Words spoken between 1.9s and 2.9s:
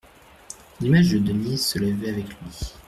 avec lui.